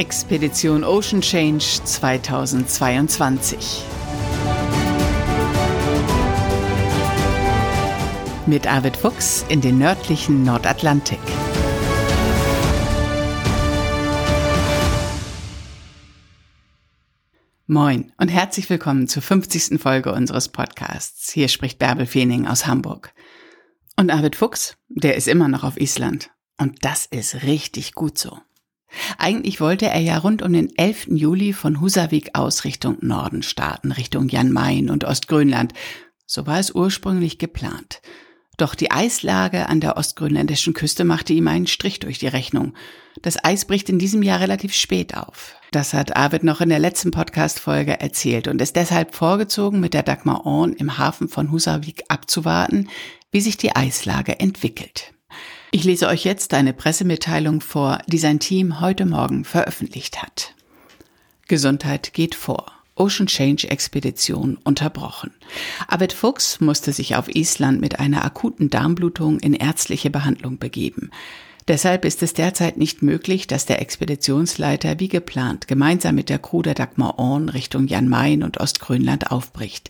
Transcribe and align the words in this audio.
Expedition 0.00 0.82
Ocean 0.82 1.20
Change 1.20 1.84
2022. 1.84 3.84
Mit 8.46 8.66
Arvid 8.66 8.96
Fuchs 8.96 9.44
in 9.50 9.60
den 9.60 9.76
nördlichen 9.76 10.42
Nordatlantik. 10.42 11.18
Moin 17.66 18.10
und 18.16 18.28
herzlich 18.28 18.70
willkommen 18.70 19.06
zur 19.06 19.20
50. 19.20 19.78
Folge 19.78 20.14
unseres 20.14 20.48
Podcasts. 20.48 21.30
Hier 21.30 21.48
spricht 21.48 21.78
Bärbel 21.78 22.06
Feening 22.06 22.46
aus 22.46 22.66
Hamburg. 22.66 23.12
Und 23.96 24.10
Arvid 24.10 24.34
Fuchs, 24.34 24.78
der 24.88 25.16
ist 25.16 25.28
immer 25.28 25.48
noch 25.48 25.62
auf 25.62 25.78
Island. 25.78 26.30
Und 26.56 26.86
das 26.86 27.04
ist 27.04 27.42
richtig 27.42 27.92
gut 27.92 28.16
so. 28.16 28.38
Eigentlich 29.18 29.60
wollte 29.60 29.86
er 29.86 30.00
ja 30.00 30.18
rund 30.18 30.42
um 30.42 30.52
den 30.52 30.76
11. 30.76 31.08
Juli 31.10 31.52
von 31.52 31.80
Husavik 31.80 32.30
aus 32.34 32.64
Richtung 32.64 32.98
Norden 33.00 33.42
starten, 33.42 33.92
Richtung 33.92 34.28
Jan 34.28 34.52
Mayen 34.52 34.90
und 34.90 35.04
Ostgrönland. 35.04 35.72
So 36.26 36.46
war 36.46 36.58
es 36.58 36.74
ursprünglich 36.74 37.38
geplant. 37.38 38.00
Doch 38.56 38.74
die 38.74 38.90
Eislage 38.90 39.70
an 39.70 39.80
der 39.80 39.96
ostgrönländischen 39.96 40.74
Küste 40.74 41.04
machte 41.04 41.32
ihm 41.32 41.48
einen 41.48 41.66
Strich 41.66 41.98
durch 41.98 42.18
die 42.18 42.26
Rechnung. 42.26 42.74
Das 43.22 43.42
Eis 43.42 43.64
bricht 43.64 43.88
in 43.88 43.98
diesem 43.98 44.22
Jahr 44.22 44.40
relativ 44.40 44.74
spät 44.74 45.16
auf. 45.16 45.56
Das 45.72 45.94
hat 45.94 46.14
Arvid 46.14 46.44
noch 46.44 46.60
in 46.60 46.68
der 46.68 46.78
letzten 46.78 47.10
Podcast-Folge 47.10 48.00
erzählt 48.00 48.48
und 48.48 48.60
ist 48.60 48.76
deshalb 48.76 49.14
vorgezogen, 49.14 49.80
mit 49.80 49.94
der 49.94 50.02
Dagmar 50.02 50.44
Orn 50.44 50.74
im 50.74 50.98
Hafen 50.98 51.28
von 51.28 51.50
Husavik 51.50 52.04
abzuwarten, 52.08 52.90
wie 53.30 53.40
sich 53.40 53.56
die 53.56 53.74
Eislage 53.74 54.38
entwickelt. 54.40 55.14
Ich 55.72 55.84
lese 55.84 56.08
euch 56.08 56.24
jetzt 56.24 56.52
eine 56.52 56.72
Pressemitteilung 56.72 57.60
vor, 57.60 58.00
die 58.08 58.18
sein 58.18 58.40
Team 58.40 58.80
heute 58.80 59.06
Morgen 59.06 59.44
veröffentlicht 59.44 60.20
hat. 60.20 60.54
Gesundheit 61.46 62.12
geht 62.12 62.34
vor. 62.34 62.72
Ocean 62.96 63.28
Change 63.28 63.70
Expedition 63.70 64.58
unterbrochen. 64.64 65.32
Abed 65.86 66.12
Fuchs 66.12 66.60
musste 66.60 66.92
sich 66.92 67.14
auf 67.14 67.34
Island 67.34 67.80
mit 67.80 68.00
einer 68.00 68.24
akuten 68.24 68.68
Darmblutung 68.68 69.38
in 69.38 69.54
ärztliche 69.54 70.10
Behandlung 70.10 70.58
begeben. 70.58 71.10
Deshalb 71.70 72.04
ist 72.04 72.20
es 72.24 72.34
derzeit 72.34 72.78
nicht 72.78 73.00
möglich, 73.00 73.46
dass 73.46 73.64
der 73.64 73.80
Expeditionsleiter 73.80 74.98
wie 74.98 75.06
geplant 75.06 75.68
gemeinsam 75.68 76.16
mit 76.16 76.28
der 76.28 76.40
Crew 76.40 76.62
der 76.62 76.74
Dagmar 76.74 77.20
Orn 77.20 77.48
Richtung 77.48 77.86
Jan 77.86 78.08
Mayen 78.08 78.42
und 78.42 78.58
Ostgrönland 78.58 79.30
aufbricht. 79.30 79.88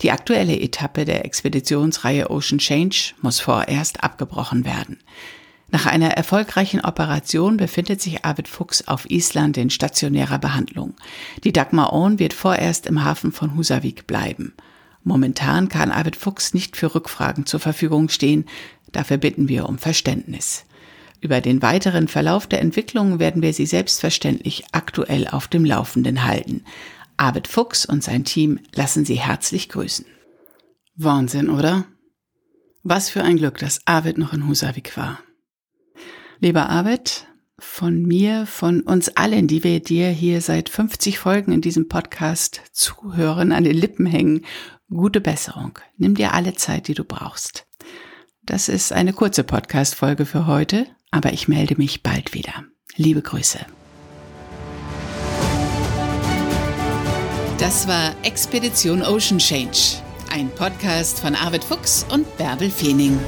Die 0.00 0.10
aktuelle 0.10 0.58
Etappe 0.58 1.04
der 1.04 1.26
Expeditionsreihe 1.26 2.30
Ocean 2.30 2.56
Change 2.56 3.12
muss 3.20 3.40
vorerst 3.40 4.02
abgebrochen 4.02 4.64
werden. 4.64 5.00
Nach 5.70 5.84
einer 5.84 6.12
erfolgreichen 6.12 6.80
Operation 6.80 7.58
befindet 7.58 8.00
sich 8.00 8.24
Arvid 8.24 8.48
Fuchs 8.48 8.88
auf 8.88 9.10
Island 9.10 9.58
in 9.58 9.68
stationärer 9.68 10.38
Behandlung. 10.38 10.94
Die 11.44 11.52
Dagmar 11.52 11.92
Orn 11.92 12.18
wird 12.18 12.32
vorerst 12.32 12.86
im 12.86 13.04
Hafen 13.04 13.32
von 13.32 13.54
Husavik 13.54 14.06
bleiben. 14.06 14.54
Momentan 15.04 15.68
kann 15.68 15.92
Arvid 15.92 16.16
Fuchs 16.16 16.54
nicht 16.54 16.78
für 16.78 16.94
Rückfragen 16.94 17.44
zur 17.44 17.60
Verfügung 17.60 18.08
stehen. 18.08 18.46
Dafür 18.92 19.18
bitten 19.18 19.50
wir 19.50 19.68
um 19.68 19.76
Verständnis. 19.76 20.64
Über 21.20 21.40
den 21.40 21.62
weiteren 21.62 22.06
Verlauf 22.06 22.46
der 22.46 22.60
Entwicklung 22.60 23.18
werden 23.18 23.42
wir 23.42 23.52
Sie 23.52 23.66
selbstverständlich 23.66 24.64
aktuell 24.72 25.26
auf 25.26 25.48
dem 25.48 25.64
Laufenden 25.64 26.24
halten. 26.24 26.64
Arvid 27.16 27.48
Fuchs 27.48 27.84
und 27.84 28.04
sein 28.04 28.24
Team 28.24 28.60
lassen 28.74 29.04
Sie 29.04 29.16
herzlich 29.16 29.68
grüßen. 29.68 30.06
Wahnsinn, 30.94 31.50
oder? 31.50 31.86
Was 32.84 33.10
für 33.10 33.22
ein 33.22 33.36
Glück, 33.36 33.58
dass 33.58 33.80
Arvid 33.86 34.18
noch 34.18 34.32
in 34.32 34.46
Husavik 34.46 34.96
war. 34.96 35.18
Lieber 36.38 36.68
Arvid, 36.68 37.26
von 37.58 38.02
mir, 38.02 38.46
von 38.46 38.82
uns 38.82 39.08
allen, 39.16 39.48
die 39.48 39.64
wir 39.64 39.80
dir 39.80 40.10
hier 40.10 40.40
seit 40.40 40.68
50 40.68 41.18
Folgen 41.18 41.50
in 41.50 41.60
diesem 41.60 41.88
Podcast 41.88 42.62
zuhören, 42.70 43.50
an 43.50 43.64
den 43.64 43.76
Lippen 43.76 44.06
hängen, 44.06 44.44
gute 44.88 45.20
Besserung. 45.20 45.80
Nimm 45.96 46.14
dir 46.14 46.34
alle 46.34 46.54
Zeit, 46.54 46.86
die 46.86 46.94
du 46.94 47.02
brauchst. 47.02 47.66
Das 48.42 48.68
ist 48.68 48.92
eine 48.92 49.12
kurze 49.12 49.42
Podcast-Folge 49.42 50.24
für 50.24 50.46
heute 50.46 50.86
aber 51.10 51.32
ich 51.32 51.48
melde 51.48 51.76
mich 51.76 52.02
bald 52.02 52.34
wieder. 52.34 52.64
Liebe 52.96 53.22
Grüße. 53.22 53.60
Das 57.58 57.88
war 57.88 58.14
Expedition 58.22 59.02
Ocean 59.02 59.38
Change, 59.38 60.00
ein 60.30 60.48
Podcast 60.50 61.20
von 61.20 61.34
Arvid 61.34 61.64
Fuchs 61.64 62.06
und 62.10 62.36
Bärbel 62.36 62.70
Feening. 62.70 63.18